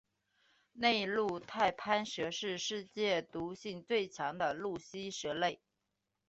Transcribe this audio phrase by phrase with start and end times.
[0.73, 5.61] 内陆太攀蛇是世界毒性最强的陆栖蛇类。